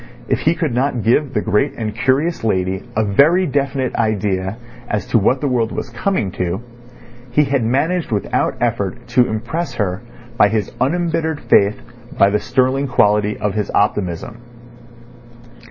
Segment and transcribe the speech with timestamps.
[0.27, 4.57] If he could not give the great and curious lady a very definite idea
[4.89, 6.63] as to what the world was coming to,
[7.29, 10.01] he had managed without effort to impress her
[10.37, 11.79] by his unembittered faith,
[12.17, 14.41] by the sterling quality of his optimism.